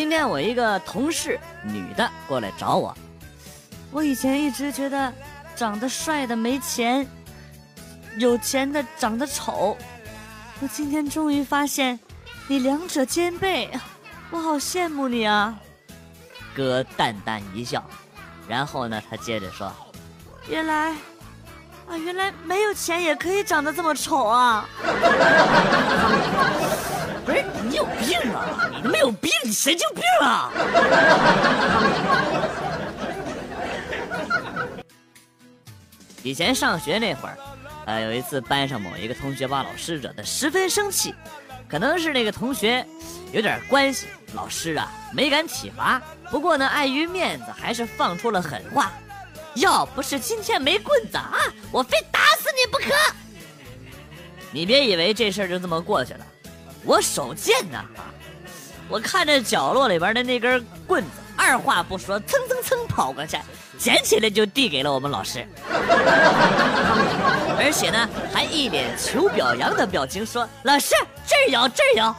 [0.00, 2.96] 今天我一个同事，女的过来找我。
[3.90, 5.12] 我以前一直觉得，
[5.54, 7.06] 长得帅的没钱，
[8.16, 9.76] 有钱的长得丑。
[10.60, 12.00] 我今天终于发现，
[12.48, 13.70] 你两者兼备，
[14.30, 15.54] 我好羡慕你啊！
[16.56, 17.84] 哥淡淡一笑，
[18.48, 19.70] 然后呢，他接着说
[20.48, 20.92] ：“原来，
[21.86, 24.66] 啊，原来没有钱也可以长得这么丑啊！”
[29.50, 30.48] 你神经病啊！
[36.22, 37.36] 以前上学那会儿，
[37.84, 41.12] 呃，有一次班上某一个同学把老师惹得十分生气，
[41.68, 42.86] 可能是那个同学
[43.32, 46.00] 有点关系，老师啊没敢体罚。
[46.30, 48.92] 不过呢，碍于面子，还是放出了狠话：
[49.54, 51.40] 要不是今天没棍子啊，
[51.72, 52.94] 我非打死你不可！
[54.52, 56.24] 你别以为这事儿就这么过去了。
[56.84, 57.84] 我手贱呐！
[58.90, 63.38] 我看着角落里边的那根棍子，二话不说，蹭蹭蹭跑过去，
[63.78, 65.46] 捡起来就递给了我们老师，
[67.56, 72.14] 而且呢，还一脸求表扬的表情说：“老师，这儿有，这儿有。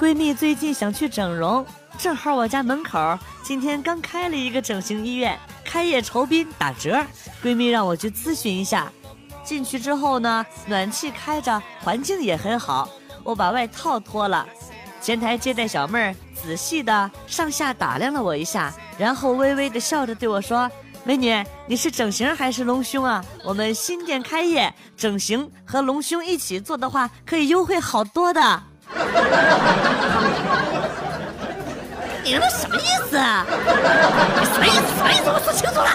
[0.00, 1.66] 闺蜜最近想去整容，
[1.98, 5.38] 正好我家门口今天刚开了一个整形医院。
[5.62, 6.98] 开业酬宾打折，
[7.44, 8.90] 闺蜜让我去咨询一下。
[9.44, 12.88] 进去之后呢，暖气开着，环境也很好。
[13.22, 14.46] 我把外套脱了，
[15.00, 20.70] 前台接待小妹儿仔细的上下打量了我一下，然后微微的笑着对我说
[21.04, 23.24] ：“美女，你是整形还是隆胸啊？
[23.44, 28.40] 我们新店开业，整形和隆胸一起做的话，可以优惠好多的。”
[32.22, 33.16] 你他妈什么意思？
[33.16, 33.44] 啊？
[33.48, 34.76] 什么意思？
[34.96, 35.30] 什么意思？
[35.30, 35.90] 我说清楚了。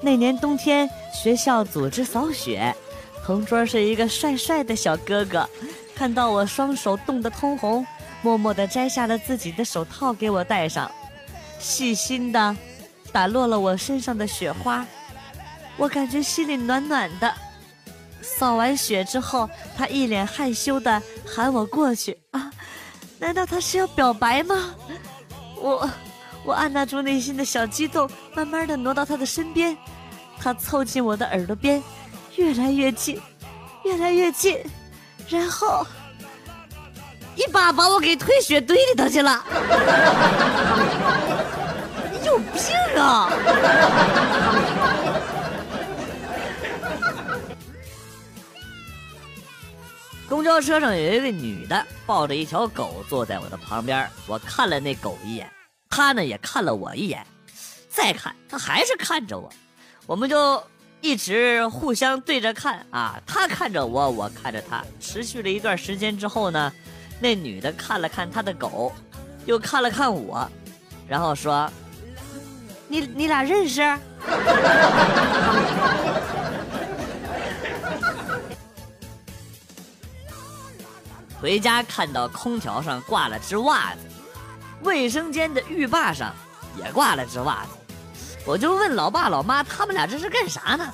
[0.00, 2.74] 那年冬天，学校组织扫雪，
[3.24, 5.48] 同桌是一个帅帅的小哥哥，
[5.94, 7.84] 看到我双手冻得通红，
[8.22, 10.90] 默默地摘下了自己的手套给我戴上，
[11.58, 12.56] 细心的
[13.10, 14.86] 打落了我身上的雪花，
[15.76, 17.34] 我感觉心里暖暖的。
[18.20, 22.52] 扫完雪之后，他一脸害羞的喊我过去啊，
[23.18, 24.74] 难道他是要表白吗？
[25.56, 25.90] 我，
[26.48, 29.76] 我按捺住内心的小激动，慢慢的挪到他的身边，
[30.40, 31.82] 他凑近我的耳朵边，
[32.36, 33.20] 越来越近，
[33.84, 34.58] 越来越近，
[35.28, 35.86] 然后
[37.36, 39.44] 一把把我给推雪堆里头去了。
[42.10, 42.54] 你 有病
[42.98, 43.30] 啊！
[50.26, 55.46] 公交车上有一个女的抱着一条狗坐在我的旁边，我看了那狗一眼，
[55.90, 57.26] 她呢也看了我一眼，
[57.88, 59.50] 再看他还是看着我，
[60.06, 60.62] 我们就
[61.00, 66.72] 一直互相对着看啊，他看着我，我看着他，持续了一段时间之后呢，
[67.20, 68.92] 那女的看了看她的狗，
[69.46, 70.48] 又看了看我，
[71.08, 71.68] 然后说
[72.86, 73.82] ：“你你俩认识？”
[81.40, 84.00] 回家看到空调上挂了只袜子，
[84.82, 86.34] 卫生间的浴霸上
[86.76, 87.70] 也挂了只袜子，
[88.46, 90.86] 我就问老爸老妈他们俩这是干啥呢？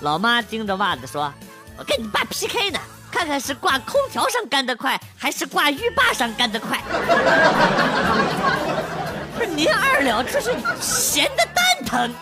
[0.00, 1.32] 老妈盯着袜子说
[1.78, 2.78] ：“我跟你爸 PK 呢，
[3.10, 6.82] 看看是挂空调上干得快，还是挂浴霸上干得快。”
[9.34, 12.14] 不是您二两这是闲的蛋疼。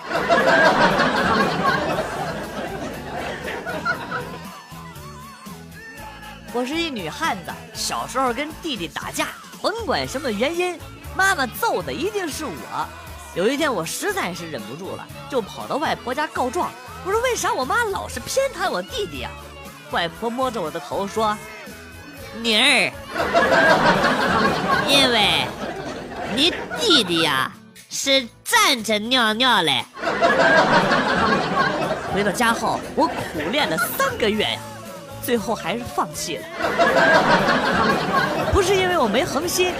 [6.55, 9.29] 我是一女汉子，小时候跟弟弟打架，
[9.61, 10.79] 甭管什么原因，
[11.17, 12.53] 妈妈揍的一定是我。
[13.35, 16.70] 有一天我实在是忍不住了，就跑到外婆家告状。
[17.05, 19.31] 我说为啥我妈老是偏袒我弟弟呀？
[19.91, 21.37] 外婆摸着我的头说
[22.43, 22.93] ：“女儿，
[24.88, 25.47] 因为
[26.35, 27.50] 你弟弟呀
[27.91, 29.85] 是站着尿尿嘞。”
[32.15, 34.58] 回到家后，我苦练了三个月呀。
[35.25, 36.44] 最后还是放弃了，
[38.53, 39.73] 不是因为我没恒心，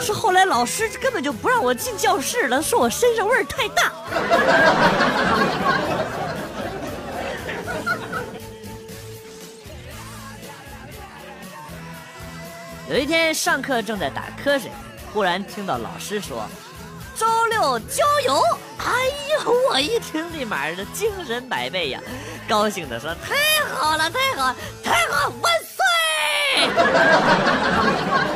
[0.00, 3.92] 是后来老师根本就不让我进教室了，说我身上味儿太大。
[12.88, 14.70] 有一天上课正在打瞌睡，
[15.12, 16.46] 忽然听到老师说。
[17.18, 18.42] 周六郊游，
[18.76, 18.92] 哎
[19.42, 19.52] 呦！
[19.70, 21.98] 我一听立马的精神百倍呀，
[22.46, 23.34] 高兴的说：“太
[23.74, 24.54] 好了，太好，
[24.84, 25.74] 太好，万岁！”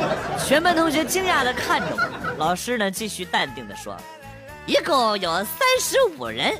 [0.51, 3.95] 全班同学惊讶的看着我，老师呢继续淡定的说
[4.67, 6.53] ：“一共有三十五人，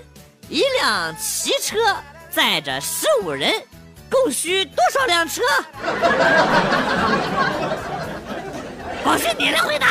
[0.47, 1.77] 一辆骑车
[2.29, 3.51] 载着十五人，
[4.09, 5.41] 共需多少辆车？
[9.03, 9.87] 老师你来回答。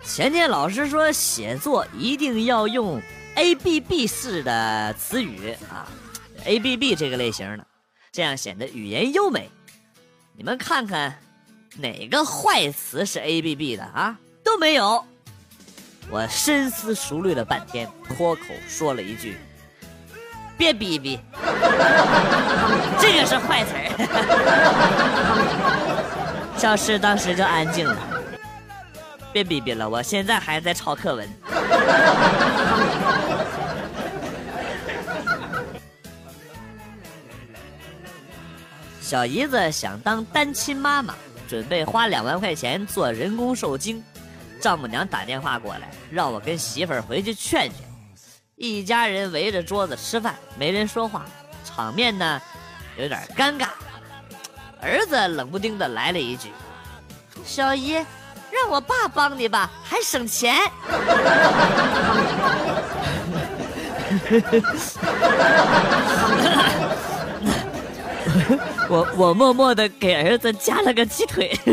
[0.02, 3.02] 前天老师说写作一定要用
[3.34, 5.84] A B B 式的词语啊
[6.44, 7.66] ，A B B 这个类型的，
[8.12, 9.50] 这样显得语言优美。
[10.36, 11.18] 你们看看，
[11.76, 14.16] 哪个坏词是 A B B 的啊？
[14.42, 15.04] 都没有。
[16.10, 19.38] 我深思熟虑了半天，脱口说了一句
[20.58, 21.20] ：“别逼逼。”
[22.98, 23.86] 这个是坏词儿。
[26.56, 27.96] 教室当时就安静了。
[29.32, 31.28] 别逼逼了，我现在还在抄课文。
[39.10, 41.12] 小姨子想当单亲妈妈，
[41.48, 44.00] 准备花两万块钱做人工受精。
[44.60, 47.74] 丈母娘打电话过来，让我跟媳妇儿回去劝劝。
[48.54, 51.24] 一家人围着桌子吃饭，没人说话，
[51.64, 52.40] 场面呢
[52.96, 53.70] 有点尴尬。
[54.80, 56.52] 儿子冷不丁的来了一句
[57.44, 57.94] ：“小姨。”
[58.52, 60.54] 让我爸帮你吧，还省钱。
[68.90, 71.56] 我我默默的给儿子加了个鸡腿。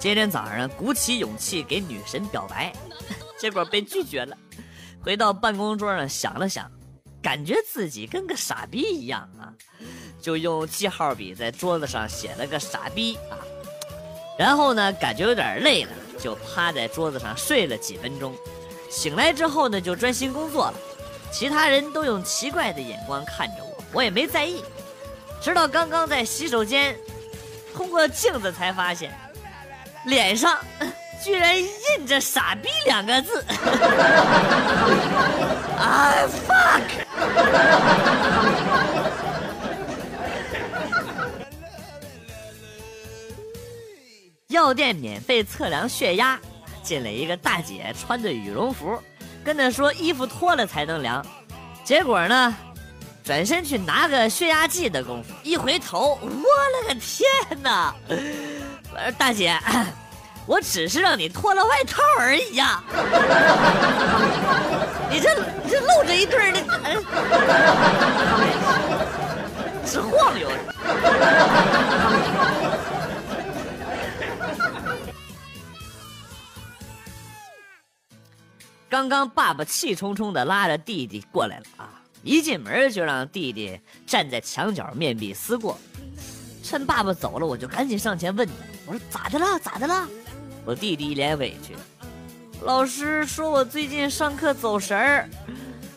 [0.00, 2.72] 今天早上鼓起勇气给女神表白，
[3.38, 4.34] 结果被拒绝了。
[5.04, 6.70] 回到办公桌上想了想。
[7.22, 9.54] 感觉自己跟个傻逼一样啊，
[10.20, 13.38] 就用记号笔在桌子上写了个傻逼啊，
[14.36, 18.34] 然后呢，感觉有点累了，就趴在桌子上睡了几分钟。
[18.92, 20.74] 醒来之后呢，就专心工作了。
[21.32, 24.62] 其他人都用奇怪的眼光看着我，我也没在意。
[25.40, 26.94] 直到刚刚在洗手间
[27.74, 29.10] 通过镜子才发现，
[30.04, 30.58] 脸上
[31.24, 33.42] 居然印着“傻逼”两个字。
[35.78, 36.82] I fuck。
[44.48, 46.38] 药店免费测量血压，
[46.82, 48.98] 进来一个大姐，穿着羽绒服，
[49.44, 51.24] 跟他说衣服脱了才能量。
[51.84, 52.54] 结果呢，
[53.24, 57.24] 转身去拿个血压计的功夫，一回头，我勒个天
[57.62, 57.94] 哪！
[58.08, 59.58] 我说大姐，
[60.46, 62.82] 我只是让你脱了外套而已呀。
[65.08, 65.32] 你这
[65.64, 66.60] 你这露着一对儿的，
[69.86, 70.50] 直晃悠。
[78.92, 81.88] 刚刚爸爸气冲冲的拉着弟弟过来了啊！
[82.22, 85.78] 一进门就让弟弟站在墙角面壁思过。
[86.62, 88.52] 趁爸爸走了，我就赶紧上前问他
[88.84, 89.58] ：“我说咋的了？
[89.60, 90.06] 咋的了？”
[90.66, 91.74] 我弟弟一脸委屈。
[92.60, 95.26] 老师说我最近上课走神儿，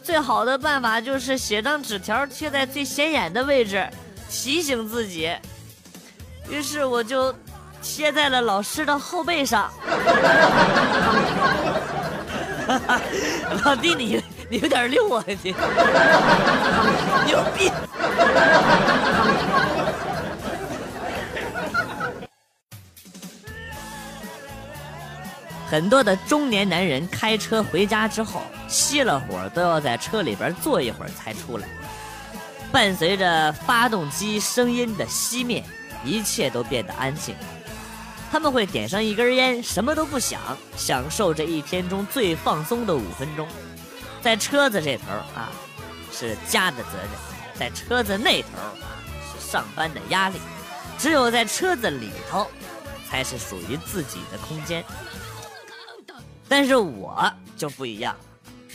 [0.01, 3.85] 最好的办法就是写张纸条贴在最显眼的位置，
[4.29, 5.35] 提醒自己。
[6.49, 7.35] 于是我就
[7.81, 9.69] 贴在了老师的后背上。
[13.63, 15.55] 老弟，你你有点溜啊，你
[17.25, 17.71] 牛逼！
[25.67, 31.67] 很多的中年男人开车回家之后，熄了火都要在车里边坐一会儿才出来。
[32.71, 35.63] 伴随着发动机声音的熄灭，
[36.03, 37.35] 一切都变得安静。
[38.31, 40.41] 他们会点上一根烟，什么都不想，
[40.75, 43.47] 享受这一天中最放松的五分钟。
[44.21, 45.03] 在车子这头
[45.35, 45.51] 啊，
[46.11, 48.73] 是家的责任；在车子那头啊，
[49.31, 50.39] 是上班的压力。
[50.97, 52.47] 只有在车子里头，
[53.09, 54.83] 才是属于自己的空间。
[56.47, 58.15] 但是我就不一样，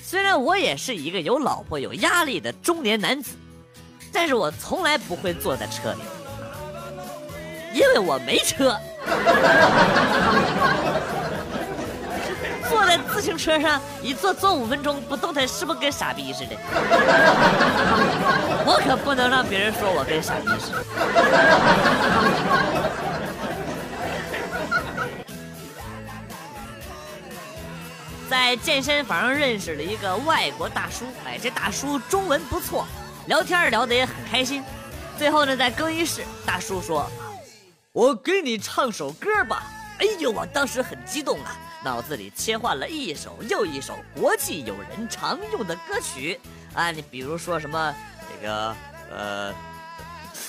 [0.02, 3.32] 虽然我也是一个有老婆有压力的中年男子，
[4.12, 6.00] 但是我从来不会坐在车里，
[7.74, 8.78] 因为我没车。
[12.68, 16.54] 坐在自行车上一坐坐五分钟不动弹，是不是跟傻逼似的？
[18.64, 20.84] 我可不能让别人说我跟傻逼似的。
[28.30, 32.86] 在健身房认识了一个外国大叔，哎，这大叔中文不错，
[33.26, 34.62] 聊天聊得也很开心。
[35.18, 37.10] 最后呢，在更衣室，大叔说
[37.92, 39.64] ：“我给你唱首歌吧。”
[39.98, 46.40] 哎呦，我当时很激动啊，脑子里切换了一首又一首国际友人常用的歌曲，
[46.74, 47.94] 啊，你比如说什么
[48.28, 48.76] 这个
[49.10, 49.69] 呃。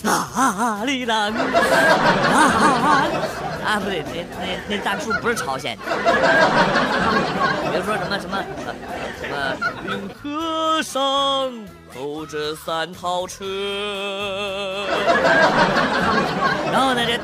[0.09, 1.39] 啊里郎啊
[2.33, 3.07] 啊啊！
[3.63, 3.79] 啊！
[3.79, 5.83] 不对，那那那大叔不是朝鲜的。
[7.71, 8.43] 比如说什么什么
[9.21, 9.35] 什么
[9.85, 10.99] 运河上
[11.93, 13.45] 走着三套车，
[16.71, 17.19] 然后呢，这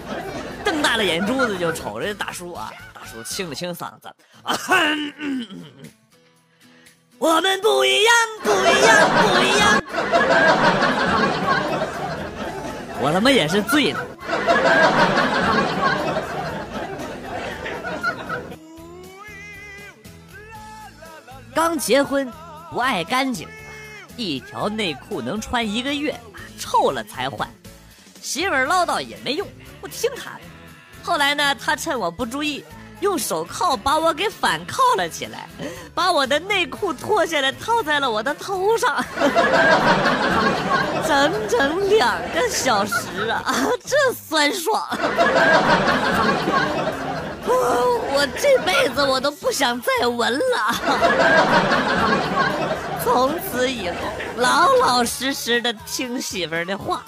[0.63, 4.07] 瞪大了眼珠子就瞅着大叔啊，大叔清了清嗓子
[4.43, 4.55] 啊，
[7.17, 9.81] 我们不一样，不一样，不一样。
[12.99, 14.05] 我他妈也是醉了。
[21.53, 22.31] 刚结婚，
[22.71, 23.47] 不爱干净，
[24.15, 26.19] 一条内裤能穿一个月，
[26.59, 27.49] 臭了才换。
[28.21, 29.47] 媳妇唠叨也没用，
[29.81, 30.41] 不听他的。
[31.01, 32.63] 后来呢，他趁我不注意。
[33.01, 35.47] 用手铐把我给反铐了起来，
[35.93, 39.03] 把我的内裤脱下来套在了我的头上，
[41.07, 43.43] 整整两个小时啊！
[43.85, 44.81] 这酸爽，
[47.45, 50.41] 我这辈子我都不想再闻了。
[53.03, 53.95] 从此以后，
[54.37, 57.03] 老老实实的听媳妇儿的话。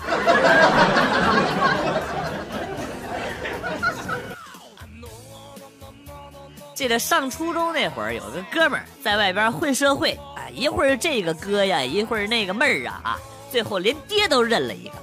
[6.80, 13.20] 记得上初中那会儿，有个哥们儿在外边混社会，啊，一会儿这个哥呀，一会儿那个妹儿啊，啊，
[13.52, 14.94] 最后连爹都认了一个。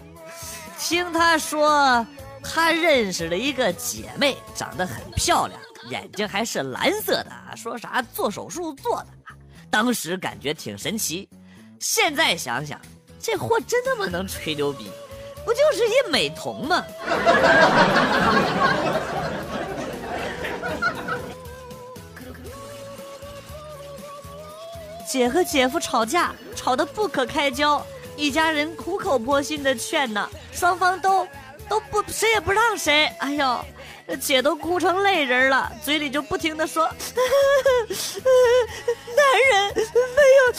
[0.79, 2.07] 听他说，
[2.43, 9.09] 他认识了一个姐妹，长得很漂亮，眼睛还是蓝色的，说啥做手术做的，
[9.69, 11.29] 当时感觉挺神奇。
[11.79, 12.81] 现在想想，
[13.21, 14.91] 这货真他妈能吹牛逼，
[15.45, 16.83] 不就是一美瞳吗？
[25.17, 27.83] 姐和姐夫吵架，吵得不可开交，
[28.17, 31.27] 一家人苦口婆心的劝呢，双方都
[31.71, 33.11] 都不谁也不让谁。
[33.21, 33.65] 哎呦，
[34.21, 36.85] 姐都哭成泪人了，嘴里就不停的说
[39.17, 40.53] ：“男人没有，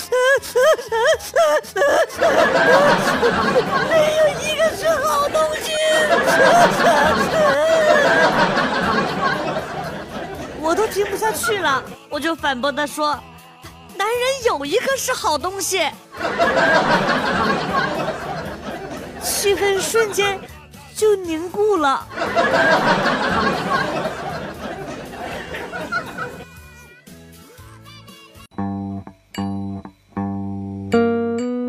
[3.88, 5.74] 没有一个是好东西。”
[10.60, 13.16] 我都听不下去了，我就反驳他说。
[13.98, 15.80] 男人有一个是好东西，
[19.22, 20.40] 气氛瞬间
[20.96, 22.06] 就凝固了。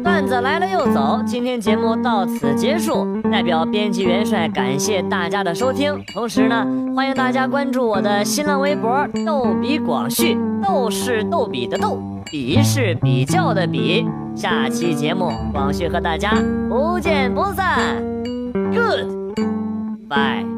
[0.02, 3.06] 段子来了又走，今天节目到此结束。
[3.30, 12.02] 代表编辑元帅感谢大家的收听，同时呢，欢迎大家关注我的新浪微博“逗比广旭”，逗是逗比的逗。
[12.30, 14.04] 比是比较的比，
[14.34, 16.32] 下期节目广旭和大家
[16.68, 17.96] 不见不散
[18.72, 20.57] ，Goodbye。